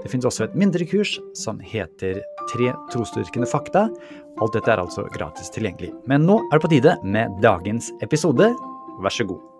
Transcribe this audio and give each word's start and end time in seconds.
Det 0.00 0.10
finnes 0.10 0.28
også 0.28 0.46
et 0.46 0.56
mindre 0.58 0.86
kurs 0.88 1.18
som 1.36 1.60
heter 1.60 2.22
Tre 2.50 2.72
trosdyrkende 2.90 3.46
fakta. 3.46 3.84
Alt 4.40 4.56
dette 4.56 4.72
er 4.72 4.80
altså 4.82 5.04
gratis 5.14 5.52
tilgjengelig. 5.54 5.92
Men 6.10 6.24
nå 6.26 6.40
er 6.48 6.56
det 6.56 6.64
på 6.64 6.72
tide 6.72 6.96
med 7.04 7.36
dagens 7.44 7.92
episode. 8.02 8.50
Vær 9.04 9.14
så 9.14 9.28
god. 9.28 9.59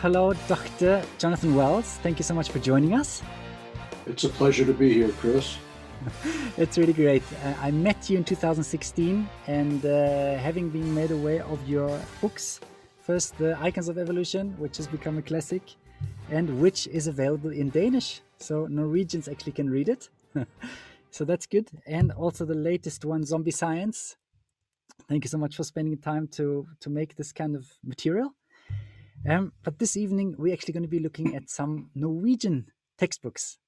Hello, 0.00 0.32
Dr. 0.46 1.02
Jonathan 1.18 1.56
Wells. 1.56 1.98
Thank 2.04 2.20
you 2.20 2.22
so 2.22 2.32
much 2.32 2.50
for 2.50 2.60
joining 2.60 2.94
us. 2.94 3.20
It's 4.06 4.22
a 4.22 4.28
pleasure 4.28 4.64
to 4.64 4.72
be 4.72 4.92
here, 4.92 5.10
Chris. 5.20 5.58
it's 6.56 6.78
really 6.78 6.92
great. 6.92 7.24
Uh, 7.44 7.54
I 7.60 7.72
met 7.72 8.08
you 8.08 8.16
in 8.16 8.22
2016, 8.22 9.28
and 9.48 9.84
uh, 9.84 10.36
having 10.36 10.68
been 10.70 10.94
made 10.94 11.10
aware 11.10 11.44
of 11.46 11.68
your 11.68 12.00
books, 12.20 12.60
first 13.00 13.36
the 13.38 13.58
Icons 13.60 13.88
of 13.88 13.98
Evolution, 13.98 14.54
which 14.58 14.76
has 14.76 14.86
become 14.86 15.18
a 15.18 15.22
classic, 15.22 15.62
and 16.30 16.60
which 16.60 16.86
is 16.86 17.08
available 17.08 17.50
in 17.50 17.68
Danish, 17.70 18.20
so 18.38 18.66
Norwegians 18.66 19.26
actually 19.26 19.52
can 19.52 19.68
read 19.68 19.88
it. 19.88 20.08
so 21.10 21.24
that's 21.24 21.46
good. 21.46 21.68
And 21.86 22.12
also 22.12 22.44
the 22.44 22.54
latest 22.54 23.04
one, 23.04 23.24
Zombie 23.24 23.50
Science. 23.50 24.16
Thank 25.08 25.24
you 25.24 25.28
so 25.28 25.38
much 25.38 25.56
for 25.56 25.64
spending 25.64 25.96
time 25.96 26.28
to 26.32 26.66
to 26.80 26.90
make 26.90 27.16
this 27.16 27.32
kind 27.32 27.56
of 27.56 27.66
material. 27.82 28.34
Um, 29.26 29.52
but 29.64 29.78
this 29.78 29.96
evening, 29.96 30.34
we're 30.38 30.52
actually 30.52 30.74
going 30.74 30.84
to 30.84 30.88
be 30.88 31.00
looking 31.00 31.34
at 31.34 31.50
some 31.50 31.90
Norwegian 31.94 32.66
textbooks. 32.98 33.58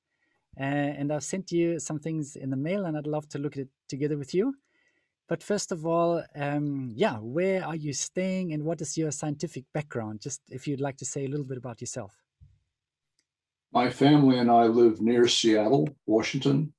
Uh, 0.58 0.64
and 0.64 1.12
I've 1.12 1.24
sent 1.24 1.52
you 1.52 1.78
some 1.78 1.98
things 1.98 2.36
in 2.36 2.50
the 2.50 2.56
mail, 2.56 2.84
and 2.84 2.96
I'd 2.96 3.06
love 3.06 3.28
to 3.30 3.38
look 3.38 3.56
at 3.56 3.62
it 3.62 3.68
together 3.88 4.16
with 4.16 4.34
you. 4.34 4.54
But 5.28 5.42
first 5.42 5.70
of 5.70 5.86
all, 5.86 6.24
um, 6.34 6.90
yeah, 6.94 7.16
where 7.18 7.64
are 7.64 7.76
you 7.76 7.92
staying 7.92 8.52
and 8.52 8.64
what 8.64 8.80
is 8.80 8.98
your 8.98 9.12
scientific 9.12 9.64
background? 9.72 10.20
Just 10.20 10.40
if 10.48 10.66
you'd 10.66 10.80
like 10.80 10.96
to 10.98 11.04
say 11.04 11.24
a 11.24 11.28
little 11.28 11.46
bit 11.46 11.56
about 11.56 11.80
yourself. 11.80 12.12
My 13.72 13.90
family 13.90 14.38
and 14.38 14.50
I 14.50 14.64
live 14.64 15.00
near 15.00 15.28
Seattle, 15.28 15.88
Washington, 16.04 16.72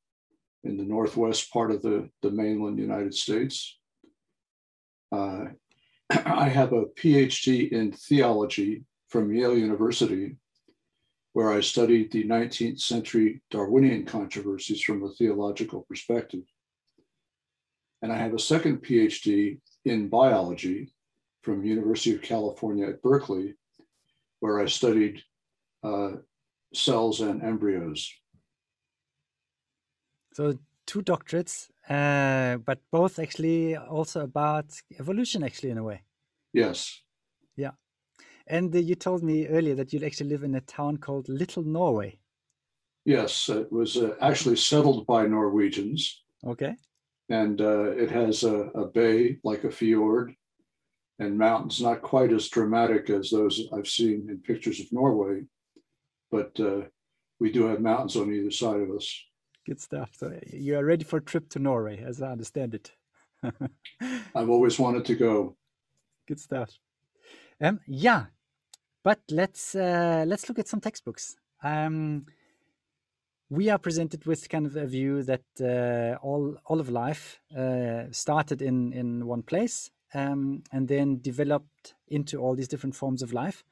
in 0.65 0.75
the 0.75 0.83
northwest 0.83 1.51
part 1.53 1.71
of 1.71 1.81
the, 1.81 2.09
the 2.21 2.29
mainland 2.29 2.77
United 2.77 3.13
States. 3.13 3.79
Uh, 5.13 5.45
I 6.11 6.49
have 6.49 6.73
a 6.73 6.85
PhD 6.85 7.71
in 7.71 7.93
theology 7.93 8.83
from 9.07 9.33
Yale 9.33 9.57
University, 9.57 10.35
where 11.31 11.51
I 11.51 11.61
studied 11.61 12.11
the 12.11 12.25
19th 12.25 12.81
century 12.81 13.41
Darwinian 13.49 14.05
controversies 14.05 14.81
from 14.81 15.03
a 15.03 15.09
theological 15.09 15.85
perspective. 15.87 16.43
And 18.01 18.11
I 18.11 18.17
have 18.17 18.33
a 18.33 18.39
second 18.39 18.83
PhD 18.83 19.59
in 19.85 20.09
biology 20.09 20.91
from 21.43 21.63
University 21.63 22.13
of 22.15 22.21
California 22.21 22.87
at 22.87 23.01
Berkeley, 23.01 23.55
where 24.41 24.59
I 24.59 24.65
studied 24.65 25.21
uh, 25.83 26.11
cells 26.73 27.21
and 27.21 27.41
embryos. 27.41 28.11
So 30.33 30.57
two 30.85 31.01
doctorates, 31.03 31.69
uh, 31.89 32.57
but 32.57 32.79
both 32.91 33.17
actually 33.19 33.75
also 33.77 34.21
about 34.21 34.65
evolution, 34.99 35.43
actually 35.43 35.71
in 35.71 35.77
a 35.77 35.83
way. 35.83 36.01
Yes. 36.53 37.01
Yeah, 37.55 37.71
and 38.47 38.75
uh, 38.75 38.79
you 38.79 38.95
told 38.95 39.23
me 39.23 39.47
earlier 39.47 39.75
that 39.75 39.93
you 39.93 40.05
actually 40.05 40.29
live 40.29 40.43
in 40.43 40.55
a 40.55 40.61
town 40.61 40.97
called 40.97 41.29
Little 41.29 41.63
Norway. 41.63 42.19
Yes, 43.05 43.49
it 43.49 43.71
was 43.71 43.97
uh, 43.97 44.15
actually 44.21 44.57
settled 44.57 45.07
by 45.07 45.25
Norwegians. 45.25 46.23
Okay. 46.45 46.75
And 47.29 47.61
uh, 47.61 47.91
it 47.91 48.11
has 48.11 48.43
a, 48.43 48.55
a 48.55 48.85
bay 48.87 49.37
like 49.43 49.63
a 49.63 49.71
fjord 49.71 50.35
and 51.17 51.37
mountains, 51.37 51.81
not 51.81 52.01
quite 52.01 52.33
as 52.33 52.49
dramatic 52.49 53.09
as 53.09 53.29
those 53.29 53.67
I've 53.73 53.87
seen 53.87 54.27
in 54.29 54.39
pictures 54.39 54.79
of 54.79 54.91
Norway, 54.91 55.43
but 56.31 56.59
uh, 56.59 56.81
we 57.39 57.51
do 57.51 57.65
have 57.67 57.79
mountains 57.79 58.15
on 58.15 58.33
either 58.33 58.51
side 58.51 58.81
of 58.81 58.91
us. 58.91 59.23
Good 59.65 59.79
stuff. 59.79 60.11
So 60.13 60.37
you 60.51 60.77
are 60.77 60.85
ready 60.85 61.03
for 61.03 61.17
a 61.17 61.23
trip 61.23 61.47
to 61.49 61.59
Norway, 61.59 62.03
as 62.03 62.21
I 62.21 62.31
understand 62.31 62.75
it. 62.75 62.91
I've 64.35 64.49
always 64.49 64.79
wanted 64.79 65.05
to 65.05 65.15
go. 65.15 65.55
Good 66.31 66.39
stuff. 66.39 66.79
Um, 67.59 67.81
yeah, 67.85 68.27
but 69.03 69.19
let's 69.29 69.75
uh, 69.75 70.23
let's 70.25 70.47
look 70.47 70.59
at 70.59 70.67
some 70.69 70.79
textbooks. 70.79 71.35
Um, 71.61 72.25
we 73.49 73.69
are 73.69 73.77
presented 73.77 74.25
with 74.25 74.47
kind 74.47 74.65
of 74.65 74.77
a 74.77 74.85
view 74.85 75.23
that 75.23 75.43
uh, 75.59 76.25
all 76.25 76.55
all 76.63 76.79
of 76.79 76.87
life 76.87 77.41
uh, 77.53 78.03
started 78.11 78.61
in 78.61 78.93
in 78.93 79.27
one 79.27 79.43
place 79.43 79.91
um, 80.13 80.63
and 80.71 80.87
then 80.87 81.19
developed 81.21 81.95
into 82.07 82.37
all 82.37 82.55
these 82.55 82.69
different 82.69 82.95
forms 82.95 83.21
of 83.21 83.33
life. 83.33 83.65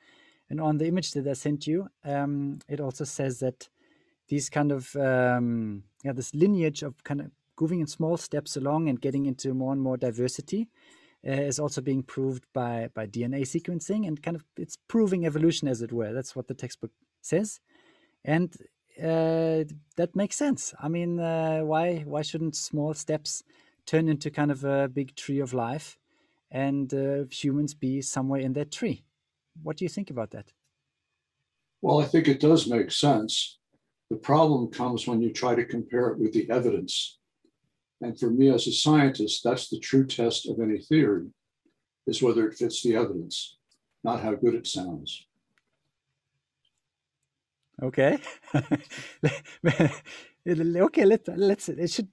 And 0.49 0.59
on 0.59 0.79
the 0.79 0.87
image 0.87 1.13
that 1.13 1.27
I 1.27 1.33
sent 1.35 1.65
you, 1.65 1.87
um, 2.03 2.59
it 2.67 2.81
also 2.81 3.05
says 3.05 3.39
that 3.39 3.69
these 4.27 4.49
kind 4.49 4.73
of 4.73 4.93
um, 4.97 5.83
yeah 6.03 6.11
this 6.11 6.35
lineage 6.35 6.83
of 6.83 7.05
kind 7.05 7.21
of 7.21 7.31
moving 7.61 7.79
in 7.79 7.87
small 7.87 8.17
steps 8.17 8.57
along 8.57 8.89
and 8.89 8.99
getting 8.99 9.27
into 9.27 9.53
more 9.53 9.71
and 9.71 9.81
more 9.81 9.95
diversity 9.95 10.67
is 11.23 11.59
also 11.59 11.81
being 11.81 12.03
proved 12.03 12.45
by 12.53 12.89
by 12.93 13.05
DNA 13.05 13.41
sequencing 13.41 14.07
and 14.07 14.21
kind 14.21 14.35
of 14.35 14.45
it's 14.57 14.77
proving 14.87 15.25
evolution 15.25 15.67
as 15.67 15.81
it 15.81 15.91
were. 15.91 16.13
That's 16.13 16.35
what 16.35 16.47
the 16.47 16.53
textbook 16.53 16.91
says, 17.21 17.59
and 18.23 18.55
uh, 18.99 19.63
that 19.95 20.15
makes 20.15 20.35
sense. 20.35 20.73
I 20.79 20.87
mean, 20.87 21.19
uh, 21.19 21.61
why 21.61 21.99
why 22.05 22.21
shouldn't 22.21 22.55
small 22.55 22.93
steps 22.93 23.43
turn 23.85 24.07
into 24.07 24.29
kind 24.29 24.51
of 24.51 24.63
a 24.63 24.87
big 24.87 25.15
tree 25.15 25.39
of 25.39 25.53
life, 25.53 25.97
and 26.51 26.93
uh, 26.93 27.25
humans 27.31 27.73
be 27.73 28.01
somewhere 28.01 28.41
in 28.41 28.53
that 28.53 28.71
tree? 28.71 29.03
What 29.61 29.77
do 29.77 29.85
you 29.85 29.89
think 29.89 30.09
about 30.09 30.31
that? 30.31 30.53
Well, 31.81 32.01
I 32.01 32.05
think 32.05 32.27
it 32.27 32.39
does 32.39 32.67
make 32.67 32.91
sense. 32.91 33.57
The 34.09 34.17
problem 34.17 34.69
comes 34.69 35.07
when 35.07 35.21
you 35.21 35.31
try 35.31 35.55
to 35.55 35.65
compare 35.65 36.09
it 36.09 36.19
with 36.19 36.33
the 36.33 36.49
evidence. 36.49 37.18
And 38.01 38.17
for 38.19 38.29
me 38.29 38.49
as 38.49 38.67
a 38.67 38.71
scientist, 38.71 39.43
that's 39.43 39.69
the 39.69 39.79
true 39.79 40.05
test 40.05 40.47
of 40.47 40.59
any 40.59 40.79
theory, 40.79 41.27
is 42.07 42.21
whether 42.21 42.47
it 42.47 42.57
fits 42.57 42.81
the 42.81 42.95
evidence, 42.95 43.57
not 44.03 44.21
how 44.21 44.35
good 44.35 44.55
it 44.55 44.67
sounds. 44.67 45.25
Okay. 47.81 48.19
okay, 50.47 51.05
let, 51.05 51.27
let's, 51.37 51.69
it 51.69 51.89
should, 51.89 52.09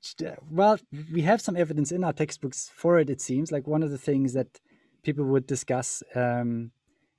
well, 0.50 0.78
we 1.12 1.22
have 1.22 1.40
some 1.40 1.56
evidence 1.56 1.92
in 1.92 2.04
our 2.04 2.12
textbooks 2.12 2.70
for 2.72 2.98
it, 2.98 3.10
it 3.10 3.20
seems. 3.20 3.50
Like 3.50 3.66
one 3.66 3.82
of 3.82 3.90
the 3.90 3.98
things 3.98 4.32
that 4.32 4.60
people 5.02 5.24
would 5.24 5.46
discuss 5.46 6.02
um, 6.14 6.70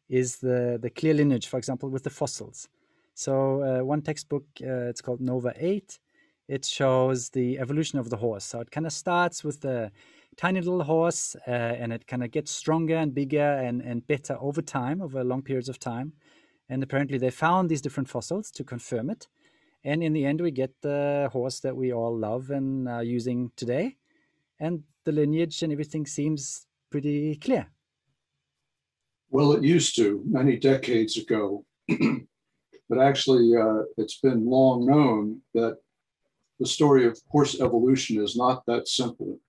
is 0.09 0.37
the, 0.37 0.77
the 0.81 0.89
clear 0.89 1.13
lineage, 1.13 1.47
for 1.47 1.57
example, 1.57 1.89
with 1.89 2.03
the 2.03 2.09
fossils. 2.09 2.69
So 3.13 3.63
uh, 3.63 3.83
one 3.83 4.01
textbook, 4.01 4.45
uh, 4.61 4.89
it's 4.91 5.01
called 5.01 5.21
Nova 5.21 5.53
8. 5.55 5.99
It 6.47 6.63
shows 6.65 7.29
the 7.29 7.59
evolution 7.59 7.99
of 7.99 8.09
the 8.09 8.17
horse. 8.17 8.45
So 8.45 8.59
it 8.61 8.71
kind 8.71 8.85
of 8.85 8.93
starts 8.93 9.43
with 9.43 9.61
the 9.61 9.91
tiny 10.37 10.61
little 10.61 10.83
horse 10.83 11.35
uh, 11.47 11.51
and 11.51 11.91
it 11.91 12.07
kind 12.07 12.23
of 12.23 12.31
gets 12.31 12.51
stronger 12.51 12.95
and 12.95 13.13
bigger 13.13 13.53
and, 13.53 13.81
and 13.81 14.05
better 14.07 14.37
over 14.39 14.61
time, 14.61 15.01
over 15.01 15.23
long 15.23 15.41
periods 15.41 15.67
of 15.67 15.79
time. 15.79 16.13
And 16.69 16.83
apparently 16.83 17.17
they 17.17 17.31
found 17.31 17.69
these 17.69 17.81
different 17.81 18.09
fossils 18.09 18.51
to 18.51 18.63
confirm 18.63 19.09
it. 19.09 19.27
And 19.83 20.03
in 20.03 20.13
the 20.13 20.25
end, 20.25 20.41
we 20.41 20.51
get 20.51 20.73
the 20.81 21.29
horse 21.31 21.59
that 21.61 21.75
we 21.75 21.93
all 21.93 22.17
love 22.17 22.49
and 22.49 22.87
are 22.89 23.03
using 23.03 23.51
today. 23.55 23.95
And 24.59 24.83
the 25.05 25.11
lineage 25.11 25.63
and 25.63 25.71
everything 25.71 26.05
seems 26.05 26.67
pretty 26.89 27.35
clear. 27.35 27.67
Well, 29.29 29.53
it 29.53 29.63
used 29.63 29.95
to 29.97 30.21
many 30.25 30.57
decades 30.57 31.17
ago. 31.17 31.65
but 31.87 32.99
actually, 32.99 33.55
uh, 33.55 33.83
it's 33.97 34.19
been 34.19 34.45
long 34.45 34.85
known 34.85 35.41
that 35.53 35.77
the 36.59 36.65
story 36.65 37.05
of 37.05 37.19
horse 37.29 37.59
evolution 37.59 38.21
is 38.21 38.35
not 38.35 38.65
that 38.65 38.87
simple. 38.87 39.39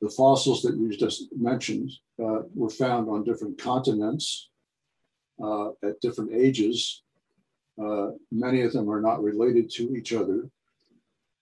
The 0.00 0.10
fossils 0.10 0.62
that 0.62 0.76
you 0.76 0.94
just 0.96 1.26
mentioned 1.36 1.90
uh, 2.22 2.42
were 2.54 2.70
found 2.70 3.08
on 3.08 3.24
different 3.24 3.58
continents, 3.58 4.50
uh, 5.42 5.70
at 5.82 6.00
different 6.00 6.32
ages. 6.32 7.02
Uh, 7.82 8.10
many 8.30 8.62
of 8.62 8.72
them 8.72 8.90
are 8.90 9.00
not 9.00 9.22
related 9.22 9.70
to 9.70 9.94
each 9.94 10.12
other. 10.12 10.48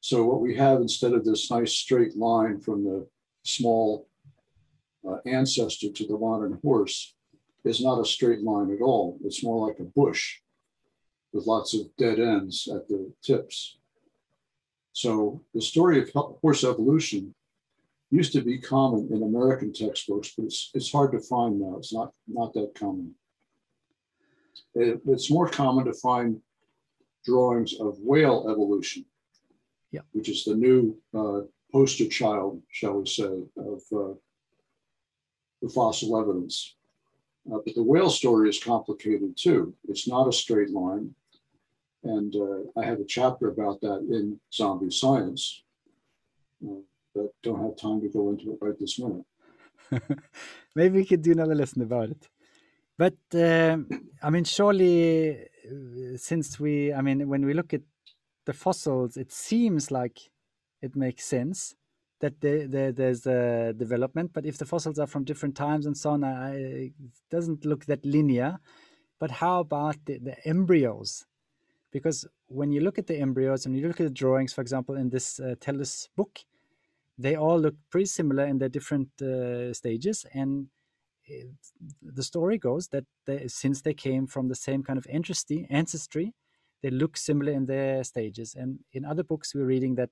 So 0.00 0.24
what 0.24 0.40
we 0.40 0.56
have 0.56 0.80
instead 0.80 1.12
of 1.12 1.24
this 1.24 1.50
nice 1.50 1.72
straight 1.72 2.16
line 2.16 2.60
from 2.60 2.84
the 2.84 3.06
small 3.44 4.08
uh, 5.08 5.16
ancestor 5.26 5.90
to 5.90 6.06
the 6.06 6.18
modern 6.18 6.58
horse 6.62 7.14
is 7.64 7.82
not 7.82 8.00
a 8.00 8.04
straight 8.04 8.42
line 8.42 8.70
at 8.72 8.82
all. 8.82 9.18
It's 9.24 9.44
more 9.44 9.66
like 9.66 9.78
a 9.78 9.84
bush 9.84 10.40
with 11.32 11.46
lots 11.46 11.74
of 11.74 11.94
dead 11.96 12.20
ends 12.20 12.68
at 12.72 12.88
the 12.88 13.12
tips. 13.22 13.78
So 14.94 15.42
the 15.52 15.60
story 15.60 16.00
of 16.00 16.10
horse 16.40 16.62
evolution 16.62 17.34
used 18.10 18.32
to 18.32 18.42
be 18.42 18.58
common 18.58 19.08
in 19.12 19.24
American 19.24 19.72
textbooks, 19.72 20.32
but 20.36 20.44
it's, 20.46 20.70
it's 20.72 20.92
hard 20.92 21.10
to 21.12 21.18
find 21.18 21.60
now. 21.60 21.76
It's 21.78 21.92
not, 21.92 22.12
not 22.28 22.54
that 22.54 22.76
common. 22.76 23.12
It, 24.74 25.00
it's 25.06 25.32
more 25.32 25.48
common 25.48 25.84
to 25.86 25.92
find 25.94 26.40
drawings 27.24 27.74
of 27.80 27.98
whale 27.98 28.46
evolution, 28.48 29.04
yeah. 29.90 30.02
which 30.12 30.28
is 30.28 30.44
the 30.44 30.54
new 30.54 30.96
uh, 31.12 31.40
poster 31.72 32.06
child, 32.06 32.62
shall 32.70 33.00
we 33.00 33.06
say, 33.06 33.42
of 33.56 33.82
uh, 33.92 34.14
the 35.60 35.68
fossil 35.68 36.16
evidence. 36.20 36.76
Uh, 37.52 37.58
but 37.64 37.74
the 37.74 37.82
whale 37.82 38.10
story 38.10 38.48
is 38.48 38.62
complicated 38.62 39.36
too. 39.36 39.74
It's 39.88 40.06
not 40.06 40.28
a 40.28 40.32
straight 40.32 40.70
line. 40.70 41.16
And 42.04 42.36
uh, 42.36 42.80
I 42.80 42.84
have 42.84 43.00
a 43.00 43.04
chapter 43.04 43.48
about 43.48 43.80
that 43.80 44.00
in 44.10 44.38
Zombie 44.52 44.90
Science, 44.90 45.62
uh, 46.64 46.82
but 47.14 47.32
don't 47.42 47.62
have 47.62 47.76
time 47.76 48.00
to 48.02 48.08
go 48.08 48.28
into 48.28 48.52
it 48.52 48.58
right 48.60 48.78
this 48.78 48.98
minute. 48.98 49.24
Maybe 50.76 50.98
we 50.98 51.06
could 51.06 51.22
do 51.22 51.32
another 51.32 51.54
lesson 51.54 51.82
about 51.82 52.10
it. 52.10 52.28
But 52.98 53.16
um, 53.34 53.88
I 54.22 54.30
mean, 54.30 54.44
surely, 54.44 55.40
uh, 55.40 56.16
since 56.16 56.60
we, 56.60 56.92
I 56.92 57.00
mean, 57.00 57.26
when 57.28 57.44
we 57.46 57.54
look 57.54 57.72
at 57.72 57.82
the 58.44 58.52
fossils, 58.52 59.16
it 59.16 59.32
seems 59.32 59.90
like 59.90 60.30
it 60.82 60.94
makes 60.94 61.24
sense 61.24 61.74
that 62.20 62.40
the, 62.40 62.66
the, 62.66 62.92
there's 62.94 63.26
a 63.26 63.72
development. 63.72 64.32
But 64.32 64.44
if 64.44 64.58
the 64.58 64.66
fossils 64.66 64.98
are 64.98 65.06
from 65.06 65.24
different 65.24 65.56
times 65.56 65.86
and 65.86 65.96
so 65.96 66.10
on, 66.10 66.22
I, 66.22 66.54
it 66.54 66.92
doesn't 67.30 67.64
look 67.64 67.86
that 67.86 68.04
linear. 68.04 68.58
But 69.18 69.30
how 69.30 69.60
about 69.60 69.96
the, 70.04 70.18
the 70.18 70.36
embryos? 70.46 71.24
Because 71.94 72.26
when 72.48 72.72
you 72.72 72.80
look 72.80 72.98
at 72.98 73.06
the 73.06 73.16
embryos 73.16 73.64
and 73.64 73.76
you 73.78 73.86
look 73.86 74.00
at 74.00 74.08
the 74.08 74.20
drawings, 74.22 74.52
for 74.52 74.60
example, 74.60 74.96
in 74.96 75.10
this 75.10 75.38
uh, 75.38 75.54
Tellus 75.60 76.08
book, 76.16 76.40
they 77.16 77.36
all 77.36 77.58
look 77.58 77.76
pretty 77.88 78.06
similar 78.06 78.44
in 78.44 78.58
their 78.58 78.68
different 78.68 79.08
uh, 79.22 79.72
stages. 79.72 80.26
And 80.34 80.66
the 82.02 82.24
story 82.24 82.58
goes 82.58 82.88
that 82.88 83.04
they, 83.26 83.46
since 83.46 83.82
they 83.82 83.94
came 83.94 84.26
from 84.26 84.48
the 84.48 84.56
same 84.56 84.82
kind 84.82 84.98
of 84.98 85.06
ancestry, 85.08 85.68
ancestry, 85.70 86.34
they 86.82 86.90
look 86.90 87.16
similar 87.16 87.52
in 87.52 87.66
their 87.66 88.02
stages. 88.02 88.56
And 88.56 88.80
in 88.92 89.04
other 89.04 89.22
books, 89.22 89.54
we're 89.54 89.64
reading 89.64 89.94
that 89.94 90.10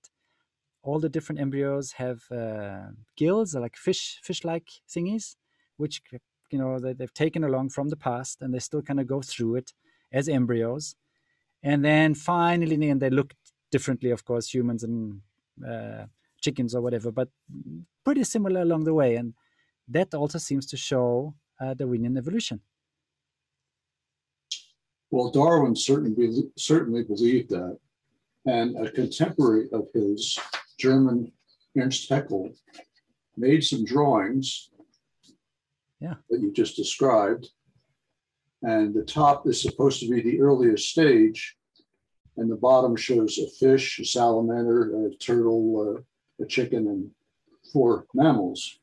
all 0.84 1.00
the 1.00 1.08
different 1.08 1.40
embryos 1.40 1.93
have 1.93 2.20
uh, 2.31 2.93
gills, 3.17 3.56
like 3.56 3.76
fish, 3.76 4.20
fish-like 4.23 4.69
thingies, 4.88 5.34
which 5.79 6.00
you 6.50 6.58
know 6.58 6.79
they, 6.79 6.93
they've 6.93 7.12
taken 7.12 7.43
along 7.43 7.70
from 7.70 7.88
the 7.88 7.96
past, 7.96 8.40
and 8.40 8.55
they 8.55 8.61
still 8.61 8.82
kind 8.82 9.00
of 9.00 9.08
go 9.08 9.20
through 9.20 9.56
it 9.56 9.73
as 10.12 10.29
embryos 10.29 10.94
and 11.62 11.85
then 11.85 12.14
finally 12.14 12.88
and 12.91 13.00
they 13.00 13.11
look 13.11 13.35
differently 13.70 14.11
of 14.11 14.25
course 14.25 14.53
humans 14.53 14.82
and 14.82 15.20
uh, 15.67 16.05
chickens 16.41 16.75
or 16.75 16.81
whatever 16.81 17.11
but 17.11 17.29
pretty 18.05 18.25
similar 18.25 18.62
along 18.62 18.85
the 18.85 18.94
way. 18.94 19.17
And 19.17 19.35
that 19.88 20.14
also 20.14 20.38
seems 20.38 20.67
to 20.67 20.76
show 20.76 21.35
uh, 21.61 21.75
darwinian 21.75 22.17
evolution. 22.17 22.61
Well 25.11 25.31
darwin 25.31 25.76
certainly 25.76 26.50
certainly 26.56 27.05
believed 27.05 27.50
that. 27.50 27.79
And 28.47 28.76
a 28.76 28.91
contemporary 28.91 29.69
of 29.73 29.87
his 29.94 30.38
german 30.79 31.32
ernst 31.79 32.08
haeckel 32.08 32.50
made 33.37 33.62
some 33.62 33.85
drawings 33.85 34.70
yeah. 36.00 36.15
that 36.29 36.41
you 36.41 36.53
just 36.53 36.76
described 36.76 37.49
and 38.62 38.94
the 38.94 39.05
top 39.05 39.47
is 39.47 39.61
supposed 39.61 40.00
to 40.00 40.09
be 40.09 40.23
the 40.23 40.41
earliest 40.41 40.88
stage, 40.88 41.56
and 42.37 42.50
the 42.50 42.56
bottom 42.56 42.97
shows 42.97 43.38
a 43.38 43.49
fish, 43.49 43.99
a 43.99 44.05
salamander, 44.05 45.06
a 45.06 45.14
turtle, 45.17 45.97
uh, 45.99 46.44
a 46.44 46.47
chicken, 46.47 46.87
and 46.88 47.11
four 47.73 48.06
mammals. 48.14 48.79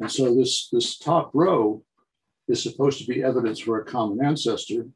And 0.00 0.10
so 0.10 0.34
this, 0.34 0.68
this 0.70 0.98
top 0.98 1.30
row 1.34 1.82
is 2.48 2.62
supposed 2.62 2.98
to 3.00 3.06
be 3.06 3.22
evidence 3.22 3.60
for 3.60 3.80
a 3.80 3.84
common 3.84 4.24
ancestor. 4.24 4.86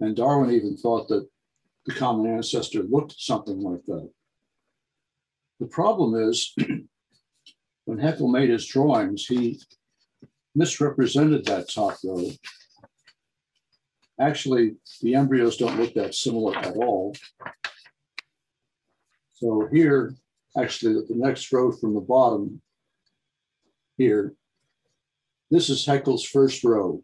And 0.00 0.14
Darwin 0.14 0.54
even 0.54 0.76
thought 0.76 1.08
that 1.08 1.28
the 1.86 1.94
common 1.94 2.30
ancestor 2.30 2.82
looked 2.82 3.14
something 3.18 3.60
like 3.60 3.84
that. 3.86 4.10
The 5.58 5.66
problem 5.66 6.14
is, 6.28 6.54
when 7.86 7.98
Haeckel 7.98 8.28
made 8.28 8.50
his 8.50 8.66
drawings, 8.66 9.26
he 9.26 9.60
misrepresented 10.54 11.46
that 11.46 11.72
top 11.72 11.96
row 12.04 12.30
Actually, 14.20 14.74
the 15.02 15.14
embryos 15.14 15.56
don't 15.56 15.78
look 15.78 15.94
that 15.94 16.14
similar 16.14 16.56
at 16.56 16.76
all. 16.76 17.14
So 19.34 19.68
here, 19.72 20.14
actually, 20.56 20.94
the 20.94 21.14
next 21.14 21.52
row 21.52 21.70
from 21.70 21.94
the 21.94 22.00
bottom 22.00 22.60
here, 23.96 24.34
this 25.50 25.70
is 25.70 25.86
Haeckel's 25.86 26.24
first 26.24 26.64
row. 26.64 27.02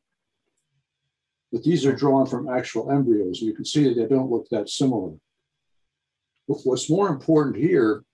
But 1.53 1.63
these 1.63 1.87
are 1.87 1.95
drawn 1.95 2.27
from 2.27 2.49
actual 2.49 2.91
embryos. 2.91 3.41
You 3.41 3.55
can 3.55 3.65
see 3.65 3.85
that 3.85 3.95
they 3.95 4.07
don't 4.07 4.31
look 4.31 4.49
that 4.49 4.69
similar. 4.69 5.13
But 6.49 6.59
what's 6.65 6.91
more 6.91 7.09
important 7.09 7.57
here 7.57 8.05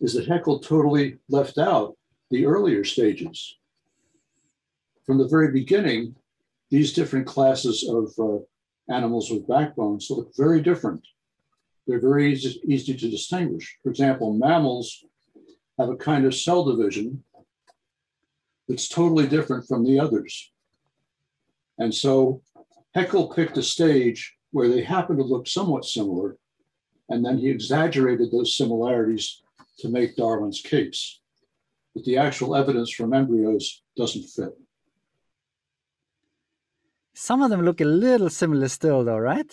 is 0.00 0.14
that 0.14 0.26
Haeckel 0.26 0.60
totally 0.60 1.18
left 1.28 1.58
out 1.58 1.96
the 2.30 2.46
earlier 2.46 2.82
stages. 2.82 3.58
From 5.04 5.18
the 5.18 5.28
very 5.28 5.52
beginning, 5.52 6.16
these 6.72 6.94
different 6.94 7.26
classes 7.26 7.86
of 7.86 8.12
uh, 8.18 8.38
animals 8.92 9.30
with 9.30 9.46
backbones 9.46 10.08
look 10.10 10.32
very 10.34 10.62
different. 10.62 11.06
They're 11.86 12.00
very 12.00 12.32
easy, 12.32 12.62
easy 12.64 12.96
to 12.96 13.10
distinguish. 13.10 13.78
For 13.82 13.90
example, 13.90 14.32
mammals 14.32 15.04
have 15.78 15.90
a 15.90 15.96
kind 15.96 16.24
of 16.24 16.34
cell 16.34 16.64
division 16.64 17.22
that's 18.66 18.88
totally 18.88 19.26
different 19.26 19.68
from 19.68 19.84
the 19.84 20.00
others. 20.00 20.50
And 21.78 21.94
so 21.94 22.40
Haeckel 22.96 23.34
picked 23.34 23.58
a 23.58 23.62
stage 23.62 24.34
where 24.52 24.68
they 24.68 24.82
happen 24.82 25.18
to 25.18 25.22
look 25.22 25.46
somewhat 25.46 25.84
similar, 25.84 26.38
and 27.10 27.22
then 27.22 27.36
he 27.36 27.50
exaggerated 27.50 28.32
those 28.32 28.56
similarities 28.56 29.42
to 29.80 29.90
make 29.90 30.16
Darwin's 30.16 30.62
case. 30.62 31.20
But 31.94 32.04
the 32.04 32.16
actual 32.16 32.56
evidence 32.56 32.90
from 32.90 33.12
embryos 33.12 33.82
doesn't 33.94 34.30
fit. 34.30 34.56
Some 37.14 37.42
of 37.42 37.50
them 37.50 37.62
look 37.62 37.80
a 37.80 37.84
little 37.84 38.30
similar 38.30 38.68
still, 38.68 39.04
though, 39.04 39.18
right? 39.18 39.50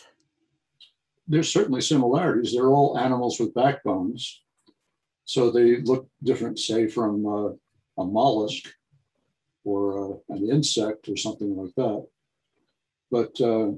There's 1.27 1.51
certainly 1.51 1.81
similarities. 1.81 2.53
They're 2.53 2.69
all 2.69 2.97
animals 2.97 3.39
with 3.39 3.53
backbones. 3.53 4.41
So 5.25 5.51
they 5.51 5.81
look 5.81 6.09
different, 6.23 6.57
say, 6.57 6.87
from 6.87 7.25
uh, 7.25 7.49
a 8.01 8.05
mollusk 8.05 8.67
or 9.63 10.15
uh, 10.29 10.35
an 10.35 10.49
insect 10.49 11.09
or 11.09 11.17
something 11.17 11.55
like 11.55 11.75
that. 11.75 12.07
But 13.11 13.39
uh, 13.41 13.71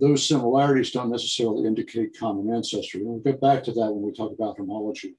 those 0.00 0.26
similarities 0.26 0.90
don't 0.90 1.10
necessarily 1.10 1.66
indicate 1.66 2.18
common 2.18 2.52
ancestry. 2.52 3.02
We'll 3.04 3.20
get 3.20 3.40
back 3.40 3.62
to 3.64 3.72
that 3.72 3.92
when 3.92 4.02
we 4.02 4.12
talk 4.12 4.32
about 4.32 4.56
homology. 4.56 5.16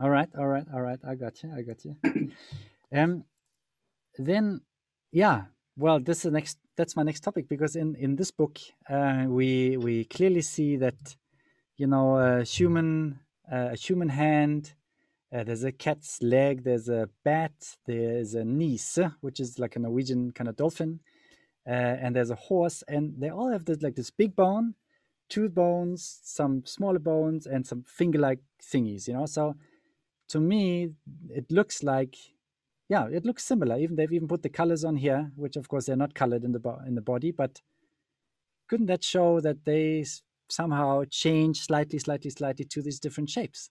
All 0.00 0.10
right, 0.10 0.28
all 0.38 0.46
right, 0.46 0.66
all 0.72 0.82
right. 0.82 0.98
I 1.06 1.14
got 1.14 1.42
you. 1.42 1.52
I 1.56 1.62
got 1.62 1.84
you. 1.84 1.96
um, 2.94 3.24
then, 4.18 4.60
yeah, 5.10 5.44
well, 5.76 6.00
this 6.00 6.24
is 6.24 6.32
next. 6.32 6.58
That's 6.76 6.96
my 6.96 7.02
next 7.02 7.20
topic 7.20 7.48
because 7.48 7.76
in 7.76 7.94
in 7.96 8.16
this 8.16 8.30
book 8.30 8.58
uh, 8.88 9.24
we 9.28 9.76
we 9.76 10.04
clearly 10.04 10.42
see 10.42 10.76
that 10.76 11.16
you 11.76 11.86
know 11.86 12.16
a 12.16 12.44
human 12.44 13.20
uh, 13.50 13.70
a 13.72 13.76
human 13.76 14.08
hand. 14.08 14.74
Uh, 15.34 15.44
there's 15.44 15.64
a 15.64 15.72
cat's 15.72 16.20
leg. 16.22 16.62
There's 16.62 16.90
a 16.90 17.08
bat. 17.24 17.52
There's 17.86 18.34
a 18.34 18.42
nise, 18.42 19.14
which 19.22 19.40
is 19.40 19.58
like 19.58 19.76
a 19.76 19.78
Norwegian 19.78 20.32
kind 20.32 20.48
of 20.48 20.56
dolphin, 20.56 21.00
uh, 21.66 21.70
and 21.70 22.14
there's 22.14 22.30
a 22.30 22.34
horse, 22.34 22.82
and 22.86 23.14
they 23.18 23.30
all 23.30 23.50
have 23.50 23.64
this 23.64 23.80
like 23.82 23.94
this 23.94 24.10
big 24.10 24.36
bone, 24.36 24.74
two 25.30 25.48
bones, 25.48 26.20
some 26.22 26.66
smaller 26.66 26.98
bones, 26.98 27.46
and 27.46 27.66
some 27.66 27.82
finger-like 27.84 28.40
thingies. 28.62 29.08
You 29.08 29.14
know, 29.14 29.26
so 29.26 29.56
to 30.28 30.40
me 30.40 30.90
it 31.30 31.50
looks 31.50 31.82
like 31.82 32.16
yeah, 32.92 33.06
it 33.10 33.24
looks 33.24 33.42
similar. 33.42 33.78
Even 33.78 33.96
they've 33.96 34.12
even 34.12 34.28
put 34.28 34.42
the 34.42 34.50
colors 34.60 34.84
on 34.84 34.96
here, 34.96 35.30
which 35.34 35.56
of 35.56 35.66
course 35.66 35.86
they're 35.86 36.04
not 36.04 36.14
colored 36.14 36.44
in 36.44 36.52
the 36.52 36.62
in 36.86 36.94
the 36.94 37.00
body, 37.12 37.30
but 37.30 37.62
couldn't 38.68 38.90
that 38.92 39.02
show 39.02 39.40
that 39.40 39.64
they 39.64 40.04
somehow 40.50 41.04
change 41.08 41.62
slightly, 41.62 41.98
slightly, 41.98 42.30
slightly 42.30 42.66
to 42.66 42.82
these 42.82 43.00
different 43.00 43.30
shapes? 43.30 43.70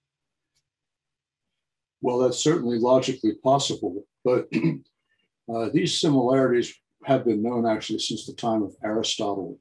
Well, 2.01 2.18
that's 2.18 2.44
certainly 2.44 2.80
logically 2.80 3.34
possible, 3.44 4.08
but 4.25 4.50
uh, 5.54 5.70
these 5.72 6.01
similarities 6.01 6.74
have 7.06 7.24
been 7.24 7.44
known 7.44 7.68
actually 7.68 8.00
since 8.00 8.25
the 8.25 8.34
time 8.34 8.63
of 8.63 8.75
Aristotle. 8.84 9.60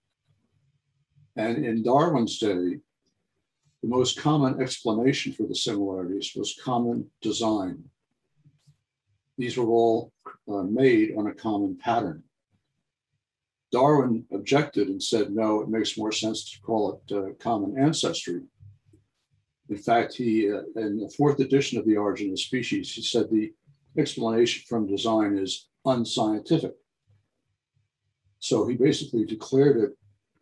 And 1.37 1.67
in 1.67 1.83
Darwin's 1.83 2.38
day, 2.38 2.81
the 3.83 3.90
most 3.97 4.19
common 4.19 4.62
explanation 4.62 5.35
for 5.35 5.47
the 5.47 5.55
similarities 5.55 6.33
was 6.35 6.59
common 6.64 7.11
design. 7.21 7.85
These 9.40 9.56
were 9.56 9.68
all 9.68 10.12
uh, 10.52 10.64
made 10.64 11.14
on 11.16 11.28
a 11.28 11.32
common 11.32 11.78
pattern. 11.78 12.23
Darwin 13.73 14.26
objected 14.32 14.88
and 14.88 15.02
said, 15.02 15.30
no, 15.30 15.62
it 15.62 15.68
makes 15.70 15.97
more 15.97 16.12
sense 16.12 16.50
to 16.50 16.61
call 16.61 16.82
it 16.92 17.16
uh, 17.16 17.32
common 17.38 17.78
ancestry. 17.78 18.42
In 19.70 19.78
fact, 19.78 20.12
he, 20.12 20.52
uh, 20.52 20.64
in 20.76 20.99
the 20.99 21.14
fourth 21.16 21.40
edition 21.40 21.78
of 21.78 21.87
The 21.87 21.97
Origin 21.97 22.32
of 22.32 22.38
Species, 22.38 22.92
he 22.92 23.00
said 23.00 23.30
the 23.30 23.50
explanation 23.97 24.62
from 24.68 24.87
design 24.87 25.38
is 25.38 25.70
unscientific. 25.87 26.75
So 28.40 28.66
he 28.66 28.76
basically 28.76 29.25
declared 29.25 29.78
it 29.85 29.90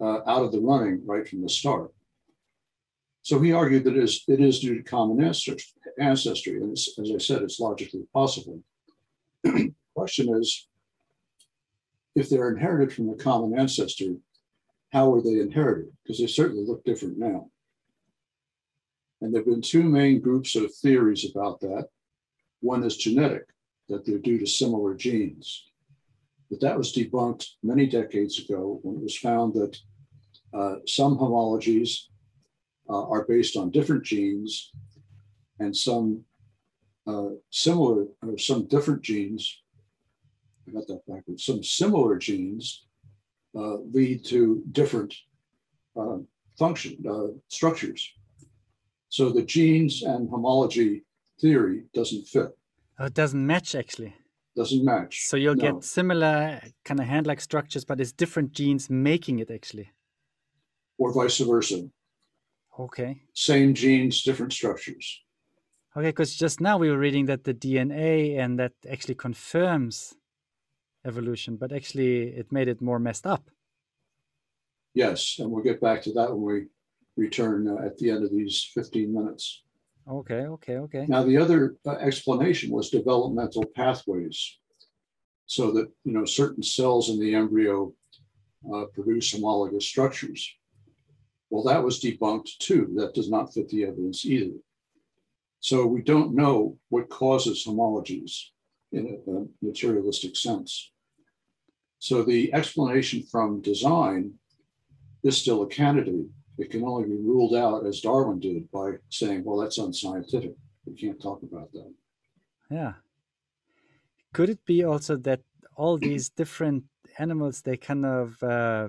uh, 0.01 0.23
out 0.27 0.43
of 0.43 0.51
the 0.51 0.61
running 0.61 1.07
right 1.07 1.29
from 1.29 1.43
the 1.43 1.49
start. 1.49 1.93
So 3.23 3.39
he 3.39 3.53
argued 3.53 3.85
that 3.85 3.97
it 3.97 4.03
is, 4.03 4.25
it 4.27 4.41
is 4.41 4.59
due 4.59 4.77
to 4.77 4.83
common 4.83 5.23
ancestry. 6.01 6.57
And 6.57 6.73
as 6.73 6.89
I 6.99 7.19
said, 7.19 7.43
it's 7.43 7.61
logically 7.61 8.03
possible. 8.13 8.61
question 9.95 10.35
is, 10.41 10.69
if 12.15 12.29
they're 12.29 12.51
inherited 12.51 12.93
from 12.93 13.11
a 13.11 13.17
common 13.17 13.59
ancestor, 13.59 14.15
how 14.93 15.11
were 15.11 15.23
they 15.23 15.41
inherited? 15.41 15.93
Because 16.03 16.19
they 16.19 16.27
certainly 16.27 16.65
look 16.65 16.85
different 16.85 17.19
now. 17.19 17.51
And 19.21 19.33
there 19.33 19.41
have 19.41 19.47
been 19.47 19.63
two 19.63 19.83
main 19.83 20.21
groups 20.21 20.57
of 20.57 20.75
theories 20.75 21.31
about 21.31 21.61
that. 21.61 21.89
One 22.61 22.83
is 22.85 22.97
genetic, 22.97 23.45
that 23.89 24.05
they're 24.05 24.19
due 24.19 24.39
to 24.39 24.47
similar 24.47 24.95
genes. 24.95 25.65
But 26.51 26.61
that 26.61 26.79
was 26.79 26.93
debunked 26.93 27.47
many 27.63 27.87
decades 27.87 28.39
ago 28.39 28.81
when 28.83 28.97
it 28.97 29.03
was 29.03 29.17
found 29.17 29.55
that 29.55 29.77
uh, 30.55 30.77
some 30.87 31.19
homologies 31.19 32.07
uh, 32.89 33.07
are 33.09 33.27
based 33.27 33.57
on 33.57 33.71
different 33.71 34.05
genes, 34.05 34.73
and 35.59 35.77
some 35.77 36.25
uh, 37.09 37.31
similar 37.51 38.07
or 38.23 38.37
some 38.39 38.67
different 38.67 39.03
genes. 39.03 39.63
I 40.69 40.73
got 40.73 40.87
that 40.89 41.07
backwards. 41.07 41.45
Some 41.45 41.63
similar 41.65 42.19
genes 42.19 42.87
uh, 43.57 43.79
lead 43.93 44.25
to 44.27 44.63
different 44.73 45.15
uh, 45.99 46.19
function 46.59 47.03
uh, 47.09 47.29
structures. 47.49 48.13
So 49.09 49.31
the 49.31 49.43
genes 49.43 50.03
and 50.03 50.29
homology 50.29 51.05
theory 51.41 51.85
doesn't 51.95 52.29
fit. 52.29 52.51
Oh, 52.99 53.07
it 53.07 53.15
doesn't 53.15 53.47
match 53.47 53.75
actually. 53.75 54.15
Doesn't 54.55 54.85
match. 54.85 55.27
So 55.29 55.37
you'll 55.37 55.55
no. 55.55 55.73
get 55.73 55.85
similar 55.85 56.61
kind 56.85 57.01
of 57.01 57.07
hand-like 57.07 57.41
structures, 57.41 57.85
but 57.85 58.01
it's 58.01 58.13
different 58.13 58.53
genes 58.53 58.91
making 58.91 59.39
it 59.39 59.51
actually. 59.51 59.91
Or 60.99 61.13
vice 61.15 61.39
versa. 61.39 61.89
Okay. 62.79 63.23
Same 63.35 63.73
genes, 63.73 64.23
different 64.23 64.53
structures. 64.53 65.23
Okay, 65.99 66.11
because 66.11 66.33
just 66.33 66.61
now 66.61 66.79
we 66.79 66.91
were 66.91 66.97
reading 66.97 67.27
that 67.27 67.43
the 67.43 67.53
DNA 67.53 68.39
and 68.39 68.57
that 68.61 68.71
actually 68.89 69.17
confirms 69.17 70.15
evolution, 71.05 71.57
but 71.57 71.73
actually 71.73 72.29
it 72.29 72.53
made 72.53 72.69
it 72.69 72.81
more 72.81 73.01
messed 73.01 73.27
up. 73.27 73.51
Yes, 74.95 75.41
and 75.41 75.51
we'll 75.51 75.65
get 75.65 75.81
back 75.81 76.03
to 76.03 76.13
that 76.13 76.31
when 76.31 76.43
we 76.43 76.67
return 77.17 77.67
uh, 77.67 77.85
at 77.85 77.99
the 77.99 78.11
end 78.11 78.23
of 78.23 78.31
these 78.31 78.71
15 78.75 79.13
minutes. 79.13 79.65
Okay, 80.09 80.47
okay, 80.47 80.77
okay. 80.77 81.05
Now, 81.09 81.25
the 81.25 81.37
other 81.37 81.75
uh, 81.85 81.95
explanation 81.95 82.71
was 82.71 82.91
developmental 82.91 83.65
pathways, 83.75 84.57
so 85.47 85.73
that 85.73 85.89
you 86.05 86.13
know 86.13 86.25
certain 86.25 86.63
cells 86.63 87.11
in 87.11 87.19
the 87.19 87.35
embryo 87.35 87.93
uh, 88.73 88.85
produce 88.95 89.33
homologous 89.33 89.85
structures. 89.85 90.49
Well, 91.51 91.65
that 91.65 91.83
was 91.83 92.01
debunked 92.01 92.59
too. 92.61 92.93
That 92.95 93.15
does 93.15 93.29
not 93.29 93.53
fit 93.53 93.69
the 93.69 93.83
evidence 93.83 94.25
either. 94.25 94.55
So 95.61 95.87
we 95.87 96.03
don't 96.03 96.35
know 96.35 96.77
what 96.89 97.09
causes 97.09 97.65
homologies 97.67 98.33
in 98.93 99.21
a, 99.27 99.31
a 99.31 99.47
materialistic 99.61 100.37
sense. 100.37 100.93
So 101.99 102.23
the 102.23 102.53
explanation 102.55 103.23
from 103.23 103.61
design 103.61 104.35
is 105.25 105.37
still 105.37 105.63
a 105.63 105.67
candidate. 105.67 106.27
It 106.59 106.71
can 106.71 106.85
only 106.85 107.09
be 107.09 107.17
ruled 107.17 107.55
out, 107.55 107.87
as 107.87 108.01
Darwin 108.01 108.41
did, 108.41 108.71
by 108.71 108.93
saying, 109.11 109.45
well, 109.45 109.59
that's 109.59 109.79
unscientific. 109.79 110.55
We 110.87 110.95
can't 110.95 111.21
talk 111.21 111.43
about 111.43 111.73
that. 111.73 111.93
Yeah. 112.71 112.95
Could 114.33 114.51
it 114.51 114.65
be 114.65 114.85
also 114.85 115.17
that 115.17 115.41
all 115.77 115.99
these 115.99 116.29
different 116.29 116.85
animals, 117.19 117.63
they 117.63 117.77
kind 117.77 118.05
of 118.07 118.43
uh, 118.43 118.89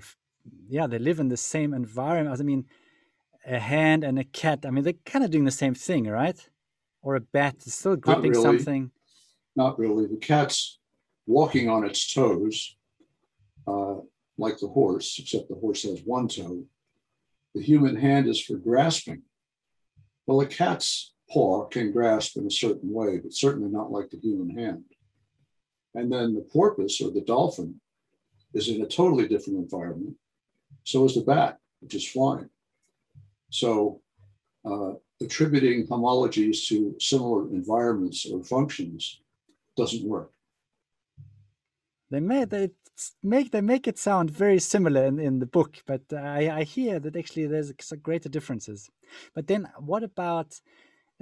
yeah, 0.68 0.88
they 0.88 1.00
live 1.00 1.20
in 1.20 1.30
the 1.30 1.38
same 1.38 1.74
environment. 1.74 2.40
I 2.40 2.44
mean, 2.44 2.66
a 3.46 3.60
hand 3.60 4.04
and 4.04 4.20
a 4.20 4.24
cat. 4.24 4.66
I 4.66 4.70
mean, 4.70 4.84
they're 4.84 4.94
kind 5.06 5.26
of 5.26 5.32
doing 5.32 5.46
the 5.46 5.52
same 5.52 5.74
thing, 5.74 6.08
right? 6.08 6.38
Or 7.02 7.16
a 7.16 7.22
bat 7.22 7.56
is 7.66 7.74
still 7.74 7.96
gripping 7.96 8.32
really. 8.32 8.44
something. 8.44 8.92
Not 9.56 9.80
really. 9.80 10.08
The 10.08 10.18
cat's 10.18 10.80
walking 11.26 11.70
on 11.70 11.86
its 11.86 12.14
toes, 12.14 12.76
uh, 13.68 13.96
like 14.38 14.58
the 14.60 14.68
horse, 14.68 15.18
except 15.20 15.50
the 15.50 15.56
horse 15.56 15.84
has 15.84 16.02
one 16.06 16.28
toe. 16.28 16.64
The 17.56 17.62
human 17.62 17.96
hand 17.96 18.28
is 18.28 18.42
for 18.42 18.58
grasping. 18.58 19.24
Well, 20.26 20.42
a 20.42 20.46
cat's 20.46 21.14
paw 21.32 21.66
can 21.66 21.92
grasp 21.92 22.38
in 22.38 22.46
a 22.46 22.52
certain 22.52 22.94
way, 22.94 23.20
but 23.20 23.34
certainly 23.34 23.70
not 23.70 23.92
like 23.92 24.10
the 24.10 24.20
human 24.20 24.56
hand. 24.58 24.84
And 25.96 26.12
then 26.12 26.36
the 26.36 26.42
porpoise 26.42 27.02
or 27.02 27.12
the 27.12 27.22
dolphin 27.22 27.82
is 28.54 28.70
in 28.70 28.82
a 28.82 28.86
totally 28.86 29.28
different 29.28 29.60
environment 29.60 30.16
so 30.84 31.06
is 31.06 31.16
the 31.16 31.22
bat, 31.22 31.60
which 31.82 31.96
is 31.96 32.08
flying. 32.08 32.50
So 33.50 34.02
uh, 34.66 34.94
attributing 35.22 35.88
homologies 35.88 36.68
to 36.68 36.96
similar 37.00 37.48
environments 37.50 38.26
or 38.26 38.44
functions 38.44 39.22
doesn't 39.76 40.04
work. 40.08 40.32
They 42.12 42.20
make 42.20 42.50
they 43.52 43.62
make 43.62 43.88
it 43.88 43.98
sound 43.98 44.30
very 44.30 44.60
similar 44.60 45.06
in, 45.06 45.20
in 45.20 45.40
the 45.40 45.46
book, 45.46 45.78
but 45.86 46.02
I, 46.12 46.60
I 46.60 46.64
hear 46.64 47.00
that 47.00 47.16
actually 47.16 47.48
there's 47.48 47.72
greater 48.02 48.30
differences. 48.30 48.90
But 49.34 49.48
then 49.48 49.70
what 49.78 50.04
about 50.04 50.60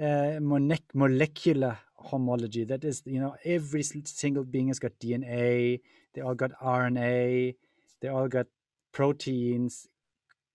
uh, 0.00 0.38
molecular 0.40 1.78
homology? 1.94 2.64
That 2.64 2.84
is, 2.84 3.02
you 3.04 3.20
know, 3.20 3.36
every 3.44 3.82
single 3.82 4.44
being 4.44 4.68
has 4.68 4.78
got 4.78 4.98
DNA, 4.98 5.80
they 6.14 6.20
all 6.20 6.34
got 6.34 6.52
RNA, 6.60 7.54
they 8.00 8.08
all 8.08 8.28
got 8.28 8.46
proteins, 8.92 9.86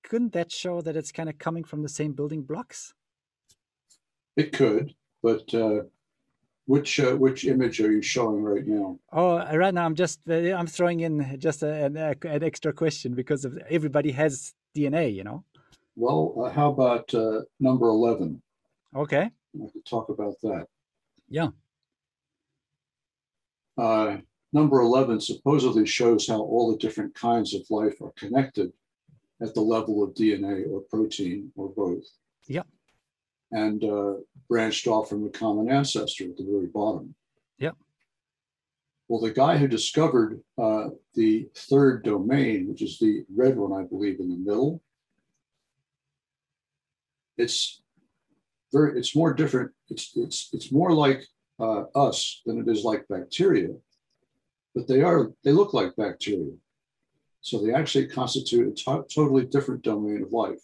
couldn't 0.03 0.33
that 0.33 0.51
show 0.51 0.81
that 0.81 0.95
it's 0.95 1.11
kind 1.11 1.29
of 1.29 1.37
coming 1.37 1.63
from 1.63 1.81
the 1.81 1.89
same 1.89 2.13
building 2.13 2.43
blocks? 2.43 2.93
It 4.35 4.51
could, 4.51 4.93
but 5.21 5.53
uh, 5.53 5.81
which 6.65 6.99
uh, 6.99 7.15
which 7.15 7.45
image 7.45 7.79
are 7.81 7.91
you 7.91 8.01
showing 8.01 8.41
right 8.43 8.65
now? 8.65 8.97
Oh, 9.11 9.37
right 9.55 9.73
now 9.73 9.85
I'm 9.85 9.95
just 9.95 10.21
uh, 10.29 10.33
I'm 10.33 10.67
throwing 10.67 11.01
in 11.01 11.39
just 11.39 11.61
an, 11.63 11.97
an, 11.97 12.43
extra 12.43 12.73
question 12.73 13.13
because 13.13 13.45
of 13.45 13.57
everybody 13.69 14.11
has 14.11 14.53
DNA, 14.75 15.13
you 15.13 15.23
know. 15.23 15.43
Well, 15.95 16.45
uh, 16.45 16.49
how 16.49 16.69
about 16.71 17.13
uh, 17.13 17.41
number 17.59 17.87
eleven? 17.87 18.41
Okay. 18.95 19.29
I 19.55 19.71
could 19.71 19.85
talk 19.85 20.09
about 20.09 20.35
that. 20.41 20.67
Yeah. 21.29 21.49
Uh, 23.77 24.17
number 24.51 24.81
11 24.81 25.19
supposedly 25.19 25.85
shows 25.85 26.27
how 26.27 26.39
all 26.39 26.71
the 26.71 26.77
different 26.77 27.13
kinds 27.15 27.53
of 27.53 27.61
life 27.69 28.01
are 28.01 28.13
connected 28.15 28.71
at 29.41 29.53
the 29.53 29.61
level 29.61 30.03
of 30.03 30.13
DNA 30.13 30.71
or 30.71 30.81
protein 30.81 31.51
or 31.55 31.69
both. 31.69 32.05
Yep. 32.47 32.67
And 33.53 33.83
uh, 33.83 34.13
branched 34.49 34.87
off 34.87 35.09
from 35.09 35.23
the 35.23 35.29
common 35.29 35.69
ancestor 35.69 36.25
at 36.25 36.37
the 36.37 36.43
very 36.43 36.67
bottom. 36.67 37.15
Yep. 37.59 37.75
Well, 39.07 39.21
the 39.21 39.31
guy 39.31 39.57
who 39.57 39.67
discovered 39.67 40.41
uh, 40.61 40.89
the 41.13 41.47
third 41.55 42.03
domain, 42.03 42.67
which 42.67 42.81
is 42.81 42.97
the 42.99 43.23
red 43.33 43.55
one, 43.55 43.71
I 43.71 43.85
believe, 43.85 44.19
in 44.19 44.29
the 44.29 44.37
middle, 44.37 44.81
it's 47.37 47.81
very, 48.71 48.97
it's 48.97 49.15
more 49.15 49.33
different. 49.33 49.71
It's 49.89 50.11
it's 50.15 50.49
it's 50.51 50.71
more 50.71 50.91
like 50.93 51.23
uh, 51.59 51.83
us 51.95 52.41
than 52.45 52.59
it 52.59 52.67
is 52.67 52.83
like 52.83 53.07
bacteria 53.07 53.69
but 54.73 54.87
they 54.87 55.01
are 55.01 55.31
they 55.43 55.51
look 55.51 55.73
like 55.73 55.95
bacteria. 55.95 56.53
So 57.41 57.59
they 57.59 57.73
actually 57.73 58.07
constitute 58.07 58.67
a 58.67 58.83
to- 58.83 59.05
totally 59.13 59.45
different 59.45 59.83
domain 59.83 60.23
of 60.23 60.31
life. 60.31 60.61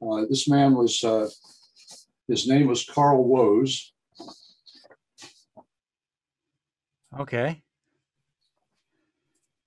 Uh, 0.00 0.24
this 0.28 0.48
man 0.48 0.74
was 0.74 1.02
uh, 1.02 1.28
his 2.28 2.46
name 2.46 2.66
was 2.66 2.84
Carl 2.84 3.24
Woese. 3.24 3.90
Okay. 7.18 7.62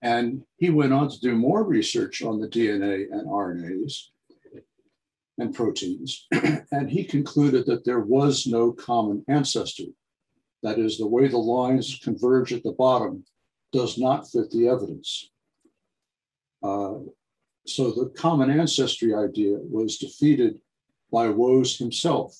And 0.01 0.43
he 0.57 0.69
went 0.69 0.93
on 0.93 1.09
to 1.09 1.19
do 1.19 1.35
more 1.35 1.63
research 1.63 2.21
on 2.21 2.39
the 2.39 2.47
DNA 2.47 3.11
and 3.11 3.27
RNAs 3.27 4.09
and 5.37 5.53
proteins. 5.53 6.27
and 6.71 6.89
he 6.89 7.03
concluded 7.03 7.65
that 7.65 7.83
there 7.83 7.99
was 7.99 8.47
no 8.47 8.71
common 8.71 9.23
ancestor 9.27 9.85
that 10.63 10.77
is, 10.77 10.97
the 10.97 11.07
way 11.07 11.27
the 11.27 11.37
lines 11.37 11.99
converge 12.03 12.53
at 12.53 12.63
the 12.63 12.73
bottom 12.73 13.23
does 13.71 13.97
not 13.97 14.29
fit 14.29 14.51
the 14.51 14.67
evidence. 14.67 15.29
Uh, 16.63 16.99
so 17.65 17.91
the 17.91 18.09
common 18.17 18.49
ancestry 18.49 19.13
idea 19.13 19.57
was 19.59 19.97
defeated 19.97 20.59
by 21.11 21.27
Woese 21.27 21.77
himself 21.77 22.37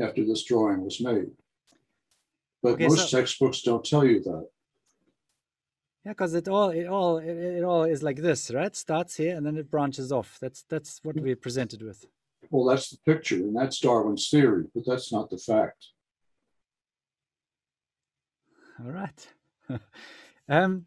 after 0.00 0.24
this 0.24 0.44
drawing 0.44 0.82
was 0.84 1.00
made. 1.00 1.30
But 2.62 2.72
Okay, 2.74 2.88
most 2.88 3.10
so- 3.10 3.18
textbooks 3.18 3.62
don't 3.62 3.84
tell 3.84 4.04
you 4.04 4.20
that. 4.22 4.48
Yeah, 6.04 6.12
because 6.12 6.34
it 6.34 6.48
all 6.48 6.70
it 6.70 6.88
all 6.88 7.18
it, 7.18 7.28
it 7.28 7.62
all 7.62 7.84
is 7.84 8.02
like 8.02 8.16
this, 8.16 8.50
right? 8.50 8.74
Starts 8.74 9.14
here 9.16 9.36
and 9.36 9.46
then 9.46 9.56
it 9.56 9.70
branches 9.70 10.10
off. 10.10 10.36
That's 10.40 10.64
that's 10.68 10.98
what 11.04 11.14
we're 11.14 11.36
presented 11.36 11.80
with. 11.80 12.04
Well, 12.50 12.64
that's 12.64 12.90
the 12.90 12.98
picture, 13.06 13.36
and 13.36 13.54
that's 13.54 13.78
Darwin's 13.78 14.28
theory, 14.28 14.64
but 14.74 14.84
that's 14.84 15.12
not 15.12 15.30
the 15.30 15.38
fact. 15.38 15.86
All 18.80 18.90
right. 18.90 19.28
um, 20.48 20.86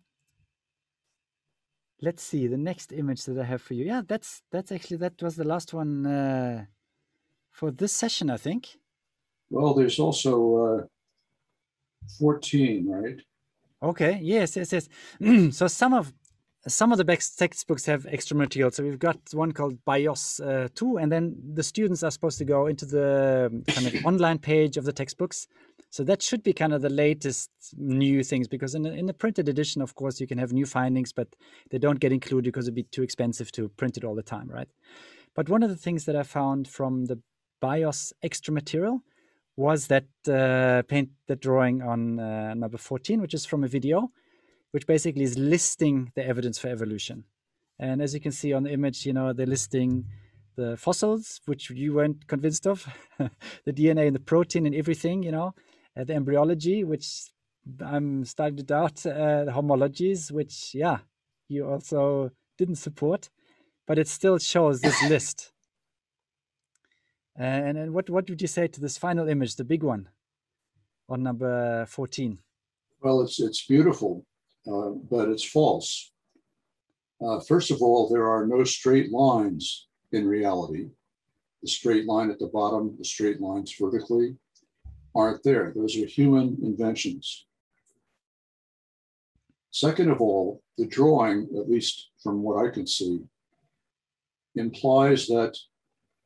let's 2.02 2.24
see 2.24 2.48
the 2.48 2.58
next 2.58 2.92
image 2.92 3.26
that 3.26 3.38
I 3.38 3.44
have 3.44 3.62
for 3.62 3.74
you. 3.74 3.86
Yeah, 3.86 4.02
that's 4.08 4.44
that's 4.52 4.72
actually 4.72 4.98
that 4.98 5.22
was 5.22 5.36
the 5.36 5.44
last 5.44 5.74
one 5.74 6.06
uh, 6.06 6.66
for 7.52 7.72
this 7.72 7.94
session, 7.94 8.30
I 8.30 8.38
think. 8.38 8.78
Well, 9.50 9.74
there's 9.74 10.00
also 10.00 10.56
uh, 10.56 10.84
14, 12.20 12.90
right? 12.90 13.22
Okay. 13.82 14.20
Yes. 14.22 14.56
Yes. 14.56 14.74
Yes. 14.74 14.90
so 15.56 15.68
some 15.68 15.94
of 15.94 16.14
some 16.68 16.92
of 16.92 16.98
the 16.98 17.06
best 17.06 17.38
textbooks 17.38 17.86
have 17.86 18.08
extra 18.10 18.36
material. 18.36 18.72
So 18.72 18.84
we've 18.84 19.00
got 19.00 19.20
one 19.34 19.52
called 19.52 19.84
BIOS 19.86 20.40
uh, 20.40 20.68
2, 20.74 20.98
and 20.98 21.12
then 21.12 21.36
the 21.54 21.64
students 21.64 22.02
are 22.04 22.12
supposed 22.12 22.38
to 22.40 22.46
go 22.46 22.68
into 22.68 22.86
the 22.86 23.52
um, 23.52 23.64
kind 23.68 23.88
of 23.88 24.06
online 24.06 24.40
page 24.40 24.78
of 24.78 24.86
the 24.86 24.94
textbooks. 24.94 25.48
So 25.92 26.04
that 26.04 26.22
should 26.22 26.44
be 26.44 26.54
kind 26.54 26.74
of 26.74 26.82
the 26.82 26.90
latest 26.90 27.52
new 27.78 28.24
things 28.24 28.48
because 28.48 28.76
in 28.76 28.82
the, 28.82 28.94
in 28.94 29.06
the 29.06 29.14
printed 29.14 29.48
edition, 29.48 29.82
of 29.82 29.96
course, 29.96 30.20
you 30.20 30.28
can 30.28 30.38
have 30.38 30.52
new 30.52 30.66
findings, 30.66 31.14
but 31.14 31.36
they 31.70 31.78
don't 31.78 32.00
get 32.00 32.12
included 32.12 32.52
because 32.52 32.66
it'd 32.66 32.76
be 32.76 32.84
too 32.84 33.04
expensive 33.04 33.52
to 33.54 33.70
print 33.70 33.96
it 33.96 34.04
all 34.04 34.16
the 34.16 34.24
time, 34.24 34.50
right? 34.50 34.68
But 35.36 35.50
one 35.50 35.64
of 35.64 35.70
the 35.70 35.76
things 35.76 36.06
that 36.06 36.16
I 36.16 36.24
found 36.24 36.68
from 36.68 37.06
the 37.06 37.20
BIOS 37.62 38.12
extra 38.24 38.54
material 38.54 39.02
was 39.56 39.88
that 39.88 40.06
uh, 40.28 40.82
paint 40.88 41.10
the 41.28 41.36
drawing 41.36 41.82
on 41.82 42.20
uh, 42.20 42.54
number 42.56 42.78
14, 42.78 43.22
which 43.22 43.34
is 43.34 43.46
from 43.46 43.64
a 43.64 43.68
video, 43.68 44.12
which 44.76 44.86
basically 44.86 45.24
is 45.24 45.38
listing 45.38 46.12
the 46.16 46.28
evidence 46.28 46.60
for 46.60 46.68
evolution. 46.68 47.24
And 47.80 48.02
as 48.02 48.14
you 48.14 48.20
can 48.20 48.34
see 48.34 48.52
on 48.52 48.64
the 48.64 48.74
image, 48.74 49.06
you 49.06 49.14
know, 49.14 49.32
they're 49.32 49.46
listing 49.46 50.04
the 50.58 50.76
fossils, 50.76 51.40
which 51.46 51.70
you 51.70 51.94
weren't 51.94 52.28
convinced 52.28 52.68
of, 52.68 52.86
the 53.18 53.72
DNA 53.72 54.08
and 54.08 54.14
the 54.14 54.20
protein 54.20 54.66
and 54.66 54.76
everything, 54.76 55.24
you 55.24 55.32
know, 55.32 55.56
uh, 55.98 56.04
the 56.04 56.14
embryology, 56.14 56.84
which 56.84 57.08
I'm 57.80 58.26
starting 58.26 58.58
to 58.58 58.64
doubt, 58.64 59.06
uh, 59.06 59.46
the 59.46 59.54
homologies, 59.54 60.30
which, 60.30 60.76
yeah, 60.76 60.98
you 61.48 61.66
also 61.66 62.32
didn't 62.58 62.76
support, 62.76 63.30
but 63.88 63.98
it 63.98 64.10
still 64.10 64.40
shows 64.40 64.82
this 64.82 65.02
list. 65.10 65.54
And, 67.38 67.78
and 67.78 67.94
what, 67.94 68.10
what 68.10 68.30
would 68.30 68.42
you 68.42 68.50
say 68.50 68.68
to 68.68 68.82
this 68.82 68.98
final 68.98 69.30
image, 69.30 69.56
the 69.56 69.64
big 69.64 69.84
one 69.84 70.10
on 71.08 71.24
number 71.24 71.86
14? 71.86 72.40
Well, 73.02 73.22
it's 73.22 73.40
it's 73.40 73.66
beautiful, 73.66 74.26
uh, 74.72 74.90
but 75.10 75.30
it's 75.30 75.44
false. 75.44 76.12
Uh, 77.22 77.40
first 77.40 77.72
of 77.72 77.82
all, 77.82 78.10
there 78.10 78.28
are 78.28 78.46
no 78.46 78.64
straight 78.64 79.12
lines 79.12 79.88
in 80.12 80.28
reality. 80.28 80.90
The 81.62 81.70
straight 81.70 82.06
line 82.06 82.30
at 82.30 82.40
the 82.40 82.48
bottom, 82.48 82.96
the 82.98 83.06
straight 83.06 83.40
lines 83.42 83.74
vertically, 83.80 84.36
aren't 85.16 85.44
there. 85.44 85.74
Those 85.76 85.98
are 85.98 86.06
human 86.06 86.58
inventions. 86.62 87.46
Second 89.72 90.10
of 90.10 90.22
all, 90.22 90.62
the 90.78 90.86
drawing, 90.86 91.50
at 91.58 91.70
least 91.70 92.10
from 92.22 92.44
what 92.44 92.66
I 92.66 92.70
can 92.70 92.86
see, 92.86 93.22
implies 94.56 95.28
that 95.28 95.58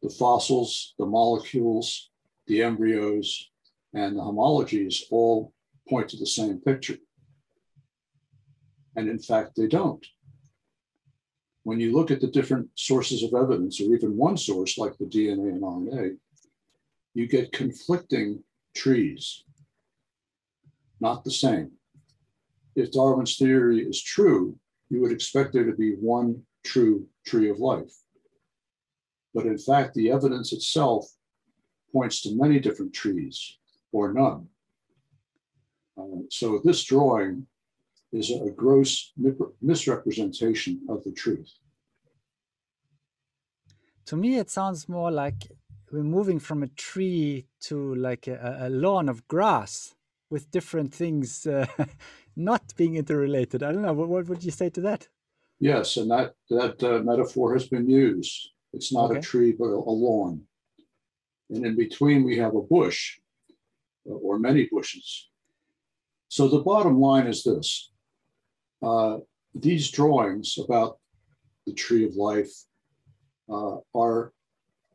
the 0.02 0.10
fossils, 0.10 0.94
the 0.98 1.06
molecules, 1.06 2.10
the 2.48 2.62
embryos, 2.64 3.50
and 3.94 4.18
the 4.18 4.22
homologies 4.22 5.04
all 5.12 5.54
point 5.88 6.10
to 6.10 6.18
the 6.18 6.26
same 6.26 6.60
picture. 6.60 6.98
And 8.96 9.10
in 9.10 9.20
fact, 9.20 9.56
they 9.56 9.68
don't. 9.68 10.06
When 11.64 11.80
you 11.80 11.92
look 11.94 12.12
at 12.12 12.22
the 12.22 12.28
different 12.28 12.70
sources 12.76 13.24
of 13.24 13.34
evidence, 13.34 13.80
or 13.80 13.94
even 13.94 14.18
one 14.18 14.38
source 14.38 14.78
like 14.78 14.98
the 14.98 15.06
DNA 15.06 15.50
and 15.50 15.62
RNA, 15.62 16.18
you 17.14 17.28
get 17.28 17.52
conflicting 17.52 18.44
trees, 18.76 19.44
not 21.00 21.24
the 21.24 21.32
same. 21.32 21.72
If 22.76 22.92
Darwin's 22.92 23.38
theory 23.38 23.84
is 23.84 24.02
true, 24.02 24.58
you 24.90 25.02
would 25.02 25.12
expect 25.12 25.54
there 25.54 25.66
to 25.66 25.76
be 25.76 25.94
one 25.96 26.44
true 26.64 27.08
tree 27.26 27.50
of 27.50 27.60
life. 27.60 27.94
But 29.34 29.46
in 29.46 29.58
fact, 29.58 29.94
the 29.94 30.12
evidence 30.12 30.54
itself 30.54 31.06
points 31.94 32.22
to 32.22 32.36
many 32.36 32.60
different 32.60 32.94
trees 32.94 33.58
or 33.92 34.14
none. 34.14 34.48
Uh, 35.98 36.24
so 36.30 36.62
this 36.64 36.84
drawing 36.84 37.46
is 38.12 38.32
a 38.32 38.50
gross 38.50 39.14
misrepresentation 39.62 40.82
of 40.90 41.04
the 41.04 41.12
truth. 41.12 41.52
To 44.08 44.16
me, 44.16 44.38
it 44.38 44.50
sounds 44.50 44.90
more 44.90 45.12
like 45.12 45.52
we're 45.92 46.04
moving 46.04 46.40
from 46.40 46.64
a 46.64 46.68
tree 46.68 47.46
to 47.62 47.96
like 47.96 48.28
a, 48.28 48.58
a 48.62 48.70
lawn 48.70 49.10
of 49.10 49.28
grass 49.28 49.94
with 50.30 50.52
different 50.52 50.94
things 50.94 51.46
uh, 51.46 51.68
not 52.36 52.74
being 52.76 52.96
interrelated. 52.96 53.64
I 53.64 53.72
don't 53.72 53.82
know. 53.84 53.94
What, 53.94 54.10
what 54.10 54.28
would 54.28 54.44
you 54.44 54.52
say 54.52 54.70
to 54.72 54.82
that? 54.82 55.08
Yes, 55.60 55.98
and 55.98 56.10
that 56.10 56.36
that 56.50 56.82
uh, 56.84 57.00
metaphor 57.04 57.54
has 57.54 57.68
been 57.68 57.90
used. 57.90 58.50
It's 58.74 58.94
not 58.94 59.12
Okay. 59.12 59.20
a 59.20 59.22
tree, 59.22 59.52
but 59.52 59.66
a, 59.66 59.92
lawn. 59.92 60.42
And 61.50 61.66
in 61.66 61.76
between, 61.76 62.24
we 62.24 62.38
have 62.38 62.56
a 62.56 62.62
bush 62.62 63.20
uh, 64.10 64.14
or 64.14 64.40
many 64.40 64.70
bushes. 64.72 65.30
So 66.30 66.48
the 66.48 66.60
bottom 66.60 67.00
line 67.00 67.28
is 67.28 67.44
this 67.44 67.92
uh, 68.82 69.18
these 69.56 69.92
drawings 69.92 70.58
about 70.58 70.98
the 71.66 71.74
tree 71.74 72.06
of 72.06 72.16
life 72.16 72.52
uh, 73.50 73.78
are 73.96 74.32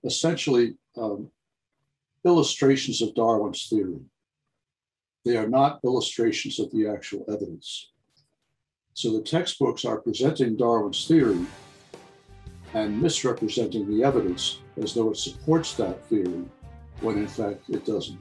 essentially 0.04 0.76
um, 0.96 1.28
illustrations 2.24 3.02
of 3.02 3.14
Darwin's 3.14 3.68
theory. 3.68 4.00
They 5.24 5.36
are 5.36 5.48
not 5.48 5.80
illustrations 5.84 6.60
of 6.60 6.70
the 6.72 6.86
actual 6.88 7.24
evidence. 7.28 7.92
So 8.94 9.12
the 9.12 9.22
textbooks 9.22 9.84
are 9.84 10.00
presenting 10.00 10.56
Darwin's 10.56 11.06
theory 11.08 11.44
and 12.74 13.00
misrepresenting 13.00 13.88
the 13.88 14.04
evidence 14.04 14.60
as 14.76 14.94
though 14.94 15.10
it 15.10 15.16
supports 15.16 15.74
that 15.74 16.04
theory, 16.06 16.44
when 17.00 17.18
in 17.18 17.28
fact 17.28 17.68
it 17.68 17.84
doesn't. 17.84 18.20